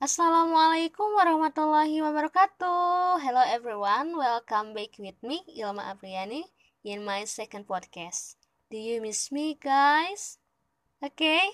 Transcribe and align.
Assalamualaikum 0.00 1.12
warahmatullahi 1.12 2.00
wabarakatuh. 2.00 3.20
Hello 3.20 3.44
everyone, 3.44 4.16
welcome 4.16 4.72
back 4.72 4.96
with 4.96 5.20
me 5.20 5.44
Ilma 5.60 5.92
Apriani 5.92 6.40
in 6.88 7.04
my 7.04 7.28
second 7.28 7.68
podcast. 7.68 8.40
Do 8.72 8.80
you 8.80 9.04
miss 9.04 9.28
me 9.28 9.60
guys? 9.60 10.40
Okay, 11.04 11.44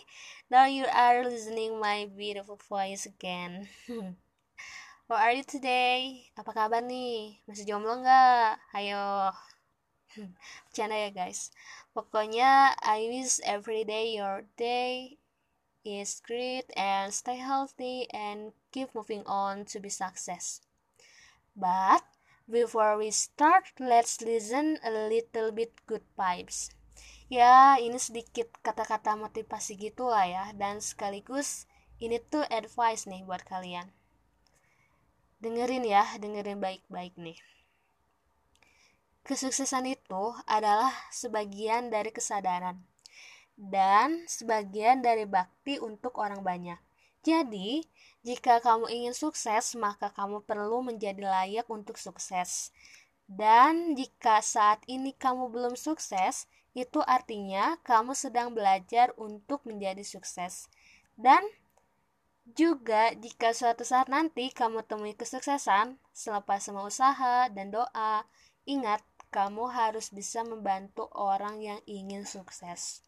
now 0.46 0.70
you 0.70 0.86
are 0.86 1.26
listening 1.26 1.82
my 1.82 2.06
beautiful 2.06 2.54
voice 2.70 3.02
again. 3.10 3.66
How 5.10 5.18
are 5.18 5.34
you 5.34 5.42
today? 5.42 6.30
Apa 6.38 6.54
kabar 6.54 6.86
nih? 6.86 7.42
Masih 7.50 7.66
jomblo 7.66 7.98
nggak? 7.98 8.62
Ayo. 8.78 9.34
Bercanda 10.70 10.94
ya 10.94 11.10
guys. 11.10 11.50
Pokoknya 11.90 12.78
I 12.78 13.10
wish 13.10 13.42
every 13.42 13.82
day 13.82 14.14
your 14.14 14.46
day 14.54 15.18
is 15.86 16.18
great 16.18 16.66
and 16.74 17.14
stay 17.14 17.38
healthy 17.38 18.10
and 18.10 18.50
keep 18.74 18.90
moving 18.90 19.22
on 19.22 19.62
to 19.70 19.78
be 19.78 19.86
success. 19.86 20.58
But 21.54 22.02
before 22.50 22.98
we 22.98 23.14
start, 23.14 23.70
let's 23.78 24.18
listen 24.18 24.82
a 24.82 24.90
little 24.90 25.54
bit 25.54 25.78
good 25.86 26.02
vibes. 26.18 26.74
Ya, 27.30 27.78
ini 27.78 28.02
sedikit 28.02 28.50
kata-kata 28.66 29.14
motivasi 29.14 29.78
gitu 29.78 30.10
lah 30.10 30.26
ya, 30.26 30.44
dan 30.58 30.82
sekaligus 30.82 31.70
ini 32.02 32.18
tuh 32.18 32.42
advice 32.50 33.06
nih 33.06 33.22
buat 33.22 33.46
kalian. 33.46 33.90
Dengerin 35.38 35.86
ya, 35.86 36.02
dengerin 36.18 36.58
baik-baik 36.58 37.14
nih. 37.14 37.38
Kesuksesan 39.26 39.90
itu 39.90 40.34
adalah 40.46 40.94
sebagian 41.10 41.90
dari 41.90 42.14
kesadaran 42.14 42.86
dan 43.56 44.28
sebagian 44.28 45.00
dari 45.00 45.24
bakti 45.24 45.80
untuk 45.80 46.20
orang 46.20 46.44
banyak. 46.44 46.76
Jadi, 47.24 47.82
jika 48.22 48.62
kamu 48.62 48.86
ingin 48.92 49.14
sukses, 49.16 49.74
maka 49.74 50.12
kamu 50.14 50.44
perlu 50.46 50.84
menjadi 50.84 51.26
layak 51.26 51.66
untuk 51.66 51.98
sukses. 51.98 52.70
Dan 53.26 53.98
jika 53.98 54.38
saat 54.38 54.78
ini 54.86 55.10
kamu 55.10 55.50
belum 55.50 55.74
sukses, 55.74 56.46
itu 56.76 57.02
artinya 57.02 57.80
kamu 57.82 58.14
sedang 58.14 58.54
belajar 58.54 59.10
untuk 59.18 59.64
menjadi 59.66 60.06
sukses. 60.06 60.70
Dan 61.18 61.42
juga 62.54 63.10
jika 63.18 63.50
suatu 63.50 63.82
saat 63.82 64.06
nanti 64.06 64.54
kamu 64.54 64.86
temui 64.86 65.18
kesuksesan, 65.18 65.98
selepas 66.14 66.62
semua 66.62 66.86
usaha 66.86 67.50
dan 67.50 67.74
doa, 67.74 68.22
ingat 68.68 69.02
kamu 69.34 69.66
harus 69.66 70.14
bisa 70.14 70.46
membantu 70.46 71.10
orang 71.10 71.58
yang 71.58 71.80
ingin 71.90 72.22
sukses. 72.22 73.02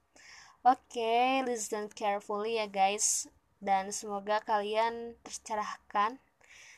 Oke, 0.66 0.98
okay, 0.98 1.46
listen 1.46 1.86
carefully 1.86 2.58
ya 2.58 2.66
guys. 2.66 3.30
Dan 3.62 3.94
semoga 3.94 4.42
kalian 4.42 5.14
tercerahkan. 5.22 6.18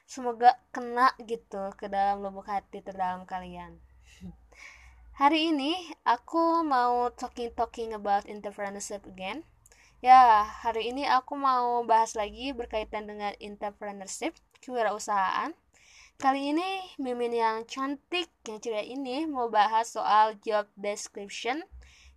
Semoga 0.04 0.60
kena 0.68 1.16
gitu 1.24 1.72
ke 1.80 1.88
dalam 1.88 2.20
lubuk 2.20 2.44
hati 2.44 2.84
terdalam 2.84 3.24
kalian. 3.24 3.80
Hari 5.20 5.56
ini 5.56 5.72
aku 6.04 6.60
mau 6.60 7.08
talking-talking 7.16 7.96
about 7.96 8.28
entrepreneurship 8.28 9.00
again. 9.08 9.48
Ya, 10.04 10.44
hari 10.44 10.92
ini 10.92 11.04
aku 11.04 11.36
mau 11.36 11.80
bahas 11.84 12.16
lagi 12.16 12.56
berkaitan 12.56 13.04
dengan 13.04 13.36
entrepreneurship, 13.36 14.32
kewirausahaan. 14.60 15.52
Kali 16.20 16.52
ini 16.52 16.84
Mimin 17.00 17.32
yang 17.32 17.64
cantik, 17.64 18.28
yang 18.44 18.60
ceria 18.60 18.84
ini 18.84 19.24
mau 19.24 19.48
bahas 19.48 19.92
soal 19.92 20.36
job 20.40 20.68
description 20.76 21.64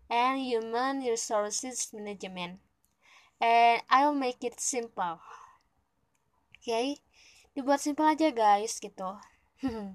and 0.09 0.41
Human 0.41 0.99
Resources 0.99 1.91
Management. 1.93 2.59
And 3.41 3.81
I'll 3.89 4.15
make 4.15 4.43
it 4.43 4.59
simple. 4.59 5.19
Oke, 5.19 6.63
okay? 6.63 6.87
dibuat 7.53 7.83
simpel 7.85 8.09
aja 8.09 8.33
guys 8.33 8.81
gitu. 8.81 9.19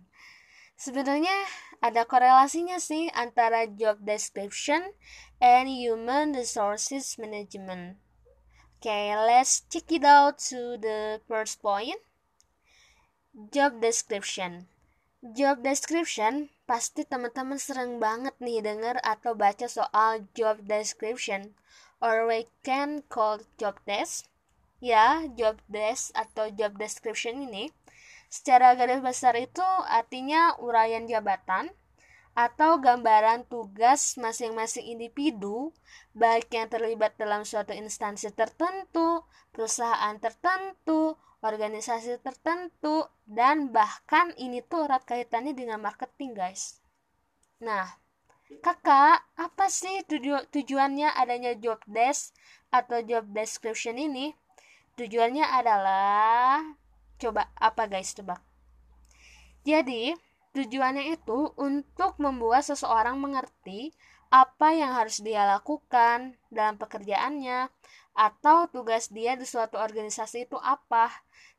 Sebenarnya 0.79 1.35
ada 1.83 2.07
korelasinya 2.07 2.79
sih 2.79 3.11
antara 3.11 3.67
job 3.67 3.99
description 4.07 4.95
and 5.43 5.67
human 5.67 6.31
resources 6.35 7.19
management. 7.19 7.99
Okay, 8.79 9.11
let's 9.19 9.67
check 9.67 9.91
it 9.91 10.07
out 10.07 10.39
to 10.39 10.79
the 10.79 11.19
first 11.27 11.59
point. 11.59 11.99
Job 13.51 13.83
description. 13.83 14.71
Job 15.19 15.67
description 15.67 16.47
Pasti 16.63 17.03
teman-teman 17.03 17.59
sering 17.59 17.99
banget 17.99 18.39
nih 18.39 18.63
denger 18.63 19.03
atau 19.03 19.35
baca 19.35 19.67
soal 19.67 20.23
job 20.31 20.63
description 20.63 21.59
or 21.99 22.23
we 22.31 22.47
can 22.63 23.03
call 23.11 23.43
job 23.59 23.75
desk. 23.83 24.31
Ya, 24.79 25.27
job 25.35 25.59
desk 25.67 26.15
atau 26.15 26.55
job 26.55 26.79
description 26.79 27.51
ini 27.51 27.75
secara 28.31 28.79
garis 28.79 29.03
besar 29.03 29.35
itu 29.35 29.67
artinya 29.91 30.55
uraian 30.63 31.11
jabatan 31.11 31.75
atau 32.39 32.79
gambaran 32.79 33.51
tugas 33.51 34.15
masing-masing 34.15 34.95
individu 34.95 35.75
baik 36.15 36.47
yang 36.55 36.71
terlibat 36.71 37.19
dalam 37.19 37.43
suatu 37.43 37.75
instansi 37.75 38.31
tertentu, 38.31 39.27
perusahaan 39.51 40.15
tertentu, 40.23 41.19
organisasi 41.43 42.23
tertentu 42.23 43.11
dan 43.27 43.75
bahkan 43.75 44.31
ini 44.39 44.63
tuh 44.63 44.87
erat 44.87 45.03
kaitannya 45.03 45.51
dengan 45.51 45.83
marketing 45.83 46.39
guys. 46.39 46.79
Nah 47.59 47.91
kakak 48.63 49.19
apa 49.35 49.67
sih 49.67 50.07
tuju 50.07 50.47
tujuannya 50.55 51.11
adanya 51.19 51.59
job 51.59 51.83
desk 51.91 52.39
atau 52.71 53.03
job 53.03 53.27
description 53.35 53.99
ini? 53.99 54.31
Tujuannya 54.95 55.43
adalah 55.43 56.63
coba 57.19 57.51
apa 57.59 57.91
guys 57.91 58.15
coba? 58.15 58.39
Jadi 59.67 60.28
tujuannya 60.57 61.15
itu 61.17 61.53
untuk 61.57 62.17
membuat 62.23 62.65
seseorang 62.65 63.21
mengerti 63.21 63.93
apa 64.29 64.77
yang 64.77 64.93
harus 64.93 65.25
dia 65.25 65.49
lakukan 65.49 66.37
dalam 66.53 66.77
pekerjaannya 66.77 67.73
atau 68.13 68.69
tugas 68.69 69.09
dia 69.09 69.39
di 69.39 69.49
suatu 69.49 69.81
organisasi 69.81 70.51
itu 70.51 70.59
apa 70.61 71.09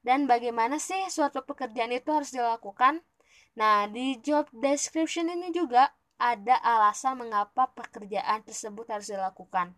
dan 0.05 0.29
bagaimana 0.29 0.77
sih 0.77 1.07
suatu 1.09 1.41
pekerjaan 1.41 1.95
itu 1.95 2.11
harus 2.13 2.29
dilakukan. 2.29 3.01
Nah, 3.57 3.89
di 3.89 4.19
job 4.21 4.45
description 4.53 5.27
ini 5.27 5.49
juga 5.49 5.91
ada 6.19 6.59
alasan 6.59 7.23
mengapa 7.23 7.71
pekerjaan 7.73 8.43
tersebut 8.43 8.85
harus 8.91 9.07
dilakukan. 9.07 9.73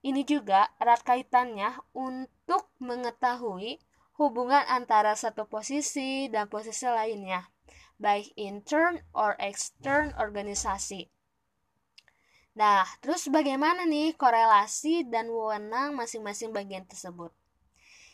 Ini 0.00 0.26
juga 0.26 0.68
erat 0.80 1.04
kaitannya 1.06 1.76
untuk 1.92 2.66
mengetahui 2.82 3.78
hubungan 4.18 4.64
antara 4.68 5.14
satu 5.16 5.46
posisi 5.46 6.28
dan 6.28 6.48
posisi 6.48 6.84
lainnya, 6.88 7.46
baik 8.00 8.32
intern 8.40 9.04
or 9.12 9.36
extern 9.36 10.16
organisasi. 10.16 11.12
Nah, 12.56 12.88
terus 13.04 13.28
bagaimana 13.28 13.84
nih 13.84 14.16
korelasi 14.16 15.06
dan 15.06 15.28
wewenang 15.28 15.94
masing-masing 15.94 16.50
bagian 16.50 16.88
tersebut? 16.88 17.30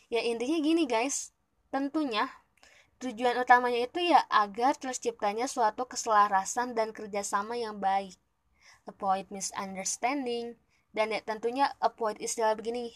ya 0.07 0.23
intinya 0.23 0.57
gini 0.63 0.87
guys 0.87 1.35
tentunya 1.67 2.31
tujuan 3.03 3.37
utamanya 3.37 3.85
itu 3.85 3.99
ya 4.07 4.23
agar 4.31 4.73
terciptanya 4.79 5.45
suatu 5.45 5.83
keselarasan 5.83 6.73
dan 6.73 6.95
kerjasama 6.95 7.59
yang 7.59 7.77
baik 7.77 8.15
avoid 8.87 9.27
misunderstanding 9.29 10.55
dan 10.95 11.11
ya 11.11 11.19
tentunya 11.21 11.67
avoid 11.83 12.17
istilah 12.23 12.55
begini 12.55 12.95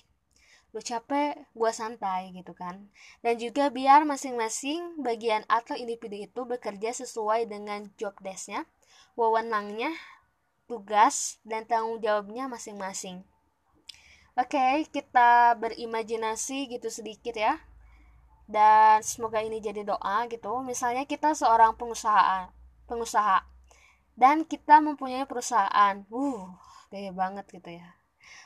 lu 0.72 0.80
capek 0.80 1.36
gua 1.52 1.76
santai 1.76 2.32
gitu 2.32 2.56
kan 2.56 2.88
dan 3.20 3.36
juga 3.36 3.68
biar 3.68 4.08
masing-masing 4.08 5.04
bagian 5.04 5.44
atau 5.52 5.76
individu 5.76 6.16
itu 6.16 6.42
bekerja 6.48 6.96
sesuai 6.96 7.52
dengan 7.52 7.92
job 8.00 8.16
desknya 8.24 8.64
wewenangnya 9.20 9.92
tugas 10.72 11.44
dan 11.44 11.68
tanggung 11.68 12.00
jawabnya 12.00 12.48
masing-masing 12.48 13.28
Oke, 14.32 14.56
okay, 14.56 14.88
kita 14.88 15.60
berimajinasi 15.60 16.72
gitu 16.72 16.88
sedikit 16.88 17.36
ya. 17.36 17.60
Dan 18.48 19.04
semoga 19.04 19.44
ini 19.44 19.60
jadi 19.60 19.84
doa 19.84 20.24
gitu. 20.32 20.64
Misalnya 20.64 21.04
kita 21.04 21.36
seorang 21.36 21.76
pengusaha, 21.76 22.48
pengusaha 22.88 23.44
dan 24.16 24.48
kita 24.48 24.80
mempunyai 24.80 25.28
perusahaan. 25.28 26.08
Uh, 26.08 26.48
gaya 26.88 27.12
banget 27.12 27.44
gitu 27.52 27.76
ya. 27.76 27.92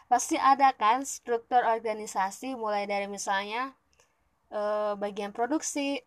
Pasti 0.06 0.38
ada 0.38 0.70
kan 0.78 1.02
struktur 1.02 1.66
organisasi 1.66 2.54
mulai 2.54 2.86
dari 2.86 3.10
misalnya 3.10 3.74
eh, 4.54 4.94
bagian 4.94 5.34
produksi, 5.34 6.02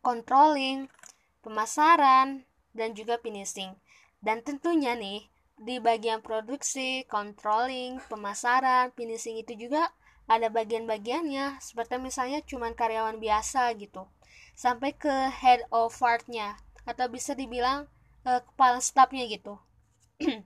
controlling, 0.00 0.88
pemasaran, 1.44 2.48
dan 2.72 2.96
juga 2.96 3.20
finishing. 3.20 3.76
Dan 4.24 4.40
tentunya 4.40 4.96
nih 4.96 5.28
di 5.60 5.76
bagian 5.78 6.24
produksi, 6.24 7.04
controlling, 7.06 8.00
pemasaran, 8.08 8.90
finishing 8.96 9.38
itu 9.38 9.68
juga 9.68 9.92
ada 10.24 10.48
bagian-bagiannya. 10.48 11.60
Seperti 11.60 12.00
misalnya 12.00 12.40
cuman 12.44 12.72
karyawan 12.72 13.20
biasa 13.20 13.72
gitu. 13.76 14.08
Sampai 14.56 14.96
ke 14.96 15.12
head 15.28 15.64
of 15.68 15.92
partnya 15.92 16.56
atau 16.88 17.08
bisa 17.12 17.36
dibilang 17.36 17.88
uh, 18.24 18.40
kepala 18.40 18.80
stafnya 18.80 19.28
gitu. 19.28 19.60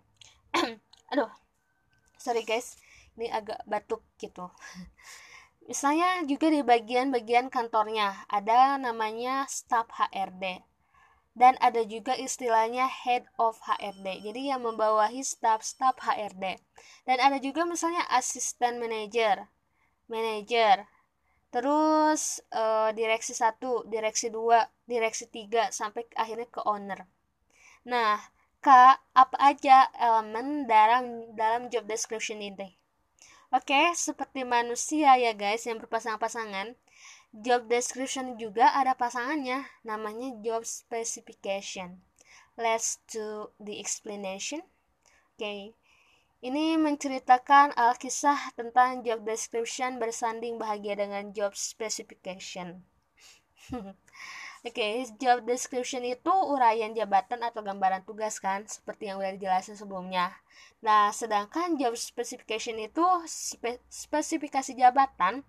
Aduh 1.14 1.30
sorry 2.18 2.44
guys. 2.44 2.76
Ini 3.18 3.30
agak 3.34 3.62
batuk 3.66 4.02
gitu. 4.18 4.50
Misalnya 5.68 6.24
juga 6.24 6.48
di 6.48 6.64
bagian-bagian 6.64 7.52
kantornya 7.52 8.24
ada 8.30 8.80
namanya 8.80 9.44
staff 9.46 9.88
HRD 9.90 10.68
dan 11.38 11.54
ada 11.62 11.86
juga 11.86 12.18
istilahnya 12.18 12.90
head 12.90 13.22
of 13.38 13.54
HRD 13.62 14.26
jadi 14.26 14.54
yang 14.54 14.66
membawahi 14.66 15.22
staff-staff 15.22 15.94
HRD 16.02 16.58
dan 17.06 17.18
ada 17.22 17.38
juga 17.38 17.62
misalnya 17.62 18.02
asisten 18.10 18.82
manager. 18.82 19.46
Manager. 20.10 20.88
Terus 21.48 22.44
uh, 22.52 22.92
direksi 22.92 23.32
1, 23.32 23.56
direksi 23.88 24.28
2, 24.28 24.84
direksi 24.84 25.30
3 25.30 25.72
sampai 25.72 26.04
akhirnya 26.18 26.48
ke 26.50 26.60
owner. 26.66 27.06
Nah 27.88 28.18
Kak, 28.58 28.98
apa 29.14 29.36
aja 29.38 29.86
elemen 29.94 30.66
dalam 30.66 31.30
dalam 31.38 31.70
job 31.70 31.86
description 31.86 32.42
ini? 32.42 32.74
Oke, 33.54 33.94
seperti 33.94 34.42
manusia 34.42 35.14
ya 35.14 35.30
guys 35.30 35.62
yang 35.62 35.78
berpasang-pasangan, 35.78 36.74
job 37.30 37.70
description 37.70 38.34
juga 38.34 38.74
ada 38.74 38.98
pasangannya, 38.98 39.62
namanya 39.86 40.34
job 40.42 40.66
specification. 40.66 42.02
Let's 42.58 42.98
do 43.06 43.54
the 43.62 43.78
explanation. 43.78 44.66
Oke, 45.38 45.78
ini 46.42 46.74
menceritakan 46.74 47.78
alkisah 47.78 48.58
tentang 48.58 49.06
job 49.06 49.22
description 49.22 50.02
bersanding 50.02 50.58
bahagia 50.58 50.98
dengan 50.98 51.30
job 51.30 51.54
specification. 51.54 52.82
Oke, 54.66 54.74
okay, 54.74 55.06
job 55.22 55.46
description 55.46 56.02
itu 56.02 56.34
uraian 56.34 56.90
jabatan 56.90 57.38
atau 57.46 57.62
gambaran 57.62 58.02
tugas 58.02 58.42
kan, 58.42 58.66
seperti 58.66 59.06
yang 59.06 59.22
udah 59.22 59.38
dijelasin 59.38 59.78
sebelumnya. 59.78 60.34
Nah, 60.82 61.14
sedangkan 61.14 61.78
job 61.78 61.94
specification 61.94 62.74
itu 62.82 63.06
spe 63.22 63.78
spesifikasi 63.86 64.74
jabatan 64.74 65.46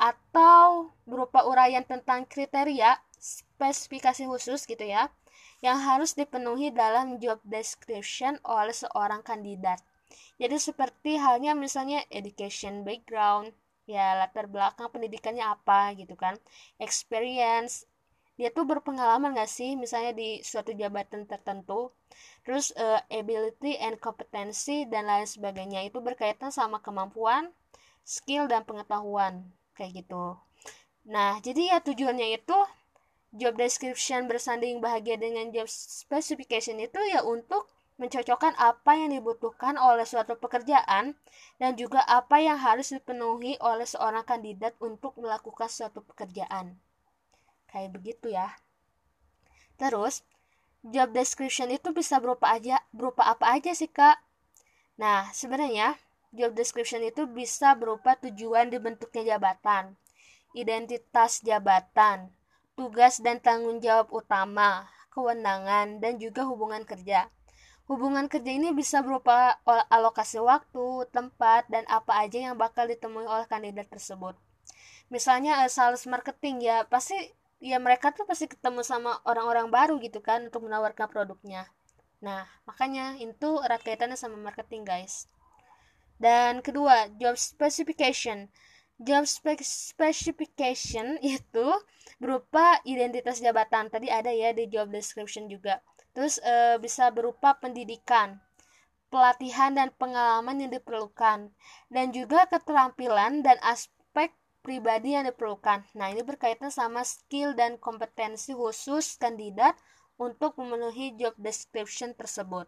atau 0.00 0.88
berupa 1.04 1.44
uraian 1.44 1.84
tentang 1.84 2.24
kriteria 2.24 2.96
spesifikasi 3.20 4.24
khusus 4.24 4.64
gitu 4.64 4.88
ya, 4.88 5.12
yang 5.60 5.76
harus 5.76 6.16
dipenuhi 6.16 6.72
dalam 6.72 7.20
job 7.20 7.36
description 7.44 8.40
oleh 8.40 8.72
seorang 8.72 9.20
kandidat. 9.20 9.84
Jadi 10.40 10.56
seperti 10.56 11.20
halnya 11.20 11.52
misalnya 11.52 12.00
education 12.08 12.88
background, 12.88 13.52
ya 13.84 14.16
latar 14.16 14.48
belakang 14.48 14.88
pendidikannya 14.88 15.44
apa 15.44 15.92
gitu 15.92 16.16
kan, 16.16 16.40
experience, 16.80 17.84
dia 18.36 18.52
tuh 18.52 18.68
berpengalaman 18.68 19.32
gak 19.32 19.48
sih? 19.48 19.74
Misalnya 19.74 20.12
di 20.12 20.44
suatu 20.44 20.76
jabatan 20.76 21.24
tertentu 21.24 21.92
terus 22.44 22.70
uh, 22.76 23.00
ability 23.10 23.80
and 23.80 23.96
kompetensi 23.98 24.84
dan 24.86 25.08
lain 25.10 25.26
sebagainya 25.26 25.88
itu 25.88 25.98
berkaitan 25.98 26.52
sama 26.52 26.78
kemampuan 26.84 27.50
skill 28.06 28.46
dan 28.46 28.62
pengetahuan 28.62 29.42
kayak 29.74 30.04
gitu. 30.04 30.36
Nah 31.08 31.40
jadi 31.42 31.76
ya 31.76 31.78
tujuannya 31.82 32.38
itu 32.38 32.58
job 33.34 33.56
description 33.58 34.30
bersanding 34.30 34.78
bahagia 34.78 35.18
dengan 35.18 35.50
job 35.50 35.66
specification 35.66 36.78
itu 36.78 37.00
ya 37.10 37.26
untuk 37.26 37.66
mencocokkan 37.96 38.52
apa 38.60 38.92
yang 39.00 39.16
dibutuhkan 39.16 39.80
oleh 39.80 40.04
suatu 40.04 40.36
pekerjaan 40.36 41.16
dan 41.56 41.72
juga 41.80 42.04
apa 42.04 42.36
yang 42.36 42.60
harus 42.60 42.92
dipenuhi 42.92 43.56
oleh 43.64 43.88
seorang 43.88 44.24
kandidat 44.28 44.76
untuk 44.84 45.16
melakukan 45.16 45.68
suatu 45.72 46.04
pekerjaan 46.04 46.76
kayak 47.76 47.92
begitu 47.92 48.32
ya. 48.32 48.56
Terus 49.76 50.24
job 50.80 51.12
description 51.12 51.68
itu 51.68 51.92
bisa 51.92 52.16
berupa 52.16 52.56
aja 52.56 52.80
berupa 52.96 53.28
apa 53.28 53.52
aja 53.52 53.76
sih 53.76 53.92
kak? 53.92 54.16
Nah 54.96 55.28
sebenarnya 55.36 56.00
job 56.32 56.56
description 56.56 57.04
itu 57.04 57.28
bisa 57.28 57.76
berupa 57.76 58.16
tujuan 58.16 58.72
dibentuknya 58.72 59.36
jabatan 59.36 60.00
identitas 60.56 61.44
jabatan 61.44 62.32
tugas 62.72 63.20
dan 63.20 63.44
tanggung 63.44 63.84
jawab 63.84 64.08
utama 64.08 64.88
kewenangan 65.12 66.00
dan 66.00 66.20
juga 66.20 66.44
hubungan 66.44 66.84
kerja. 66.84 67.32
Hubungan 67.88 68.28
kerja 68.28 68.52
ini 68.52 68.74
bisa 68.76 69.00
berupa 69.00 69.56
alokasi 69.88 70.42
waktu, 70.42 71.06
tempat, 71.08 71.70
dan 71.70 71.86
apa 71.88 72.20
aja 72.20 72.50
yang 72.50 72.58
bakal 72.58 72.84
ditemui 72.84 73.24
oleh 73.24 73.46
kandidat 73.46 73.86
tersebut. 73.88 74.34
Misalnya 75.08 75.62
sales 75.70 76.02
marketing 76.04 76.66
ya, 76.66 76.82
pasti 76.84 77.14
ya 77.60 77.80
mereka 77.80 78.12
tuh 78.12 78.28
pasti 78.28 78.46
ketemu 78.50 78.84
sama 78.84 79.16
orang-orang 79.24 79.72
baru 79.72 79.96
gitu 80.02 80.20
kan 80.20 80.48
untuk 80.48 80.68
menawarkan 80.68 81.08
produknya. 81.08 81.68
Nah 82.20 82.44
makanya 82.68 83.16
itu 83.20 83.60
erat 83.64 83.80
kaitannya 83.84 84.16
sama 84.16 84.36
marketing 84.36 84.84
guys. 84.84 85.28
Dan 86.16 86.64
kedua 86.64 87.12
job 87.20 87.36
specification. 87.36 88.48
Job 88.96 89.28
specification 89.28 91.20
itu 91.36 91.68
berupa 92.16 92.80
identitas 92.88 93.40
jabatan. 93.44 93.92
Tadi 93.92 94.08
ada 94.08 94.32
ya 94.32 94.56
di 94.56 94.68
job 94.68 94.88
description 94.88 95.48
juga. 95.52 95.84
Terus 96.16 96.40
e, 96.40 96.80
bisa 96.80 97.12
berupa 97.12 97.52
pendidikan 97.60 98.40
pelatihan 99.12 99.72
dan 99.72 99.92
pengalaman 99.96 100.60
yang 100.60 100.70
diperlukan. 100.72 101.52
Dan 101.92 102.06
juga 102.12 102.48
keterampilan 102.48 103.44
dan 103.44 103.56
aspek 103.62 103.95
pribadi 104.66 105.14
yang 105.14 105.30
diperlukan. 105.30 105.86
Nah, 105.94 106.10
ini 106.10 106.26
berkaitan 106.26 106.74
sama 106.74 107.06
skill 107.06 107.54
dan 107.54 107.78
kompetensi 107.78 108.50
khusus 108.50 109.14
kandidat 109.14 109.78
untuk 110.18 110.58
memenuhi 110.58 111.14
job 111.14 111.38
description 111.38 112.10
tersebut. 112.18 112.66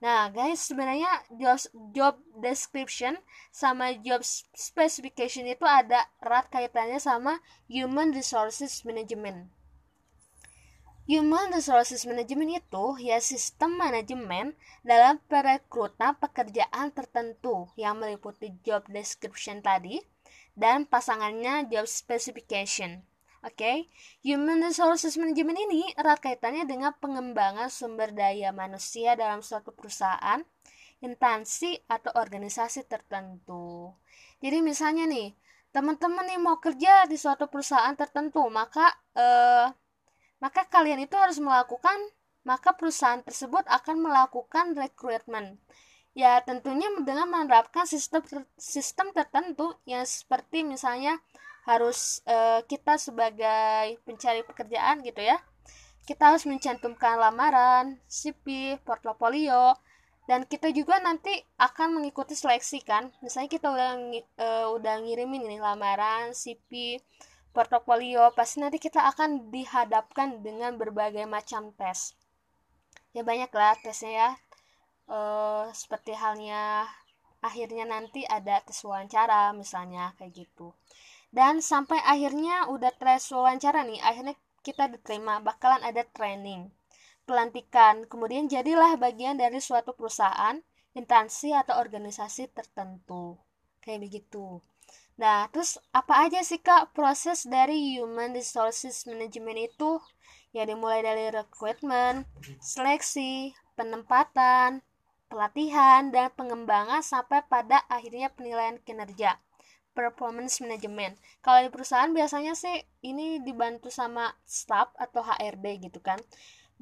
Nah, 0.00 0.32
guys, 0.32 0.64
sebenarnya 0.64 1.12
job, 1.36 1.60
job 1.92 2.14
description 2.40 3.20
sama 3.52 3.92
job 4.00 4.24
specification 4.56 5.44
itu 5.44 5.68
ada 5.68 6.08
erat 6.24 6.48
kaitannya 6.48 6.96
sama 6.96 7.44
human 7.68 8.16
resources 8.16 8.80
management. 8.88 9.52
Human 11.10 11.50
Resources 11.50 12.06
Management 12.06 12.62
itu 12.62 12.84
ya 13.02 13.18
sistem 13.18 13.74
manajemen 13.74 14.54
dalam 14.86 15.18
perekrutan 15.26 16.14
pekerjaan 16.14 16.94
tertentu 16.94 17.66
yang 17.74 17.98
meliputi 17.98 18.54
job 18.62 18.86
description 18.86 19.58
tadi, 19.58 19.98
dan 20.52 20.84
pasangannya 20.84 21.68
job 21.68 21.88
specification. 21.88 23.04
Oke, 23.42 23.58
okay? 23.58 23.76
Human 24.22 24.62
Resources 24.62 25.18
Management 25.18 25.58
ini 25.66 25.82
erat 25.98 26.22
kaitannya 26.22 26.62
dengan 26.62 26.94
pengembangan 27.02 27.66
sumber 27.66 28.14
daya 28.14 28.54
manusia 28.54 29.18
dalam 29.18 29.42
suatu 29.42 29.74
perusahaan, 29.74 30.38
instansi 31.02 31.74
atau 31.90 32.14
organisasi 32.14 32.86
tertentu. 32.86 33.90
Jadi 34.38 34.62
misalnya 34.62 35.10
nih, 35.10 35.34
teman-teman 35.74 36.22
nih 36.30 36.38
mau 36.38 36.62
kerja 36.62 37.10
di 37.10 37.18
suatu 37.18 37.50
perusahaan 37.50 37.98
tertentu, 37.98 38.46
maka 38.46 38.94
eh, 39.18 39.66
maka 40.38 40.62
kalian 40.70 41.02
itu 41.02 41.18
harus 41.18 41.42
melakukan, 41.42 41.98
maka 42.46 42.78
perusahaan 42.78 43.26
tersebut 43.26 43.66
akan 43.66 44.06
melakukan 44.06 44.78
rekrutmen 44.78 45.58
ya 46.12 46.44
tentunya 46.44 46.92
dengan 47.00 47.28
menerapkan 47.28 47.88
sistem 47.88 48.20
sistem 48.60 49.16
tertentu 49.16 49.72
yang 49.88 50.04
seperti 50.04 50.60
misalnya 50.60 51.16
harus 51.64 52.20
uh, 52.28 52.60
kita 52.68 52.98
sebagai 53.00 53.96
pencari 54.04 54.44
pekerjaan 54.44 55.00
gitu 55.06 55.22
ya. 55.22 55.38
Kita 56.02 56.34
harus 56.34 56.44
mencantumkan 56.44 57.14
lamaran 57.14 58.02
CV 58.10 58.76
portofolio 58.82 59.78
dan 60.26 60.42
kita 60.46 60.74
juga 60.74 60.98
nanti 60.98 61.30
akan 61.58 62.02
mengikuti 62.02 62.34
seleksi 62.34 62.82
kan. 62.82 63.14
Misalnya 63.22 63.50
kita 63.50 63.66
udah 63.70 63.90
uh, 64.42 64.66
udah 64.74 64.94
ngirimin 65.06 65.46
ini 65.46 65.62
lamaran 65.62 66.34
CV 66.34 66.98
portofolio 67.54 68.34
pasti 68.34 68.58
nanti 68.58 68.82
kita 68.82 68.98
akan 69.14 69.54
dihadapkan 69.54 70.42
dengan 70.42 70.74
berbagai 70.74 71.24
macam 71.30 71.70
tes. 71.78 72.18
Ya 73.14 73.22
banyak 73.22 73.52
lah 73.54 73.78
tesnya 73.78 74.10
ya 74.10 74.30
uh, 75.08 75.70
seperti 75.72 76.14
halnya 76.14 76.86
akhirnya 77.42 77.82
nanti 77.82 78.22
ada 78.22 78.62
tes 78.62 78.78
wawancara 78.86 79.50
misalnya 79.56 80.14
kayak 80.18 80.46
gitu. 80.46 80.74
Dan 81.32 81.64
sampai 81.64 81.98
akhirnya 82.04 82.70
udah 82.70 82.92
tes 82.94 83.26
wawancara 83.34 83.82
nih 83.82 83.98
akhirnya 83.98 84.36
kita 84.62 84.86
diterima 84.86 85.42
bakalan 85.42 85.82
ada 85.82 86.06
training 86.06 86.70
pelantikan. 87.26 88.06
Kemudian 88.06 88.46
jadilah 88.46 88.94
bagian 88.94 89.40
dari 89.40 89.58
suatu 89.58 89.96
perusahaan 89.96 90.62
instansi 90.92 91.56
atau 91.56 91.80
organisasi 91.80 92.52
tertentu 92.54 93.40
kayak 93.82 94.06
begitu. 94.06 94.62
Nah 95.18 95.50
terus 95.50 95.82
apa 95.90 96.28
aja 96.28 96.40
sih 96.46 96.62
kak 96.62 96.94
proses 96.94 97.42
dari 97.48 97.98
human 97.98 98.30
resources 98.36 99.08
management 99.08 99.72
itu? 99.72 99.98
Ya 100.52 100.68
dimulai 100.68 101.00
dari 101.00 101.32
recruitment 101.32 102.28
seleksi 102.60 103.56
penempatan 103.72 104.84
pelatihan, 105.32 106.12
dan 106.12 106.28
pengembangan 106.36 107.00
sampai 107.00 107.40
pada 107.48 107.80
akhirnya 107.88 108.28
penilaian 108.28 108.76
kinerja 108.84 109.40
performance 109.96 110.60
management. 110.60 111.16
Kalau 111.40 111.64
di 111.64 111.70
perusahaan 111.72 112.12
biasanya 112.12 112.52
sih 112.52 112.80
ini 113.04 113.40
dibantu 113.40 113.88
sama 113.88 114.32
staff 114.44 114.92
atau 115.00 115.24
HRD 115.24 115.88
gitu 115.88 116.00
kan. 116.04 116.20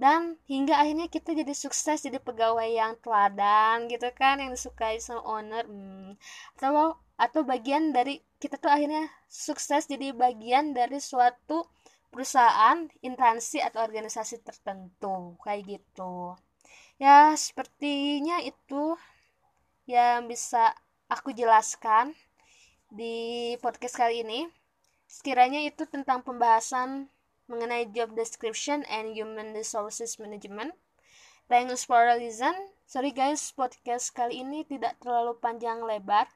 Dan 0.01 0.41
hingga 0.49 0.81
akhirnya 0.81 1.13
kita 1.13 1.37
jadi 1.37 1.53
sukses 1.53 2.01
jadi 2.01 2.19
pegawai 2.19 2.65
yang 2.65 2.97
teladan 3.05 3.85
gitu 3.93 4.09
kan 4.17 4.41
yang 4.41 4.51
disukai 4.51 4.97
sama 4.97 5.21
owner. 5.29 5.67
Hmm. 5.69 6.17
Atau 6.57 6.97
atau 7.21 7.41
bagian 7.45 7.93
dari 7.93 8.25
kita 8.41 8.57
tuh 8.57 8.73
akhirnya 8.73 9.13
sukses 9.29 9.85
jadi 9.85 10.17
bagian 10.17 10.73
dari 10.73 10.97
suatu 11.05 11.69
perusahaan, 12.09 12.89
instansi 13.05 13.61
atau 13.61 13.85
organisasi 13.85 14.41
tertentu 14.41 15.37
kayak 15.45 15.79
gitu. 15.79 16.35
Ya, 17.01 17.33
sepertinya 17.33 18.45
itu 18.45 18.93
yang 19.89 20.29
bisa 20.29 20.77
aku 21.09 21.33
jelaskan 21.33 22.13
di 22.93 23.57
podcast 23.65 23.97
kali 23.97 24.21
ini. 24.21 24.45
Sekiranya 25.09 25.65
itu 25.65 25.89
tentang 25.89 26.21
pembahasan 26.21 27.09
mengenai 27.49 27.89
job 27.97 28.13
description 28.13 28.85
and 28.85 29.17
human 29.17 29.57
resources 29.57 30.21
management. 30.21 30.77
Thanks 31.49 31.89
for 31.89 32.05
listen. 32.21 32.53
Sorry 32.85 33.17
guys, 33.17 33.49
podcast 33.57 34.13
kali 34.13 34.45
ini 34.45 34.69
tidak 34.69 35.01
terlalu 35.01 35.41
panjang 35.41 35.81
lebar 35.81 36.29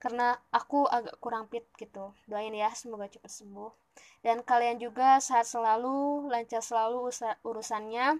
karena 0.00 0.40
aku 0.48 0.88
agak 0.88 1.20
kurang 1.20 1.44
fit 1.52 1.68
gitu. 1.76 2.16
Doain 2.24 2.56
ya, 2.56 2.72
semoga 2.72 3.04
cepat 3.04 3.28
sembuh. 3.28 3.68
Dan 4.24 4.40
kalian 4.48 4.80
juga 4.80 5.20
sehat 5.20 5.44
selalu, 5.44 6.24
lancar 6.32 6.64
selalu 6.64 7.12
urusannya. 7.44 8.16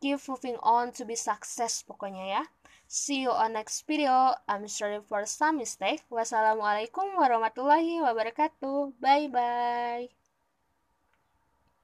Keep 0.00 0.28
moving 0.28 0.58
on 0.60 0.92
to 0.92 1.04
be 1.04 1.16
success 1.16 1.80
pokoknya 1.82 2.24
ya. 2.38 2.42
See 2.86 3.26
you 3.26 3.34
on 3.34 3.58
next 3.58 3.82
video. 3.86 4.36
I'm 4.46 4.68
sorry 4.70 5.02
for 5.02 5.26
some 5.26 5.58
mistake. 5.58 6.06
Wassalamualaikum 6.06 7.18
warahmatullahi 7.18 7.98
wabarakatuh. 8.04 8.94
Bye 9.02 9.26
bye. 9.26 10.15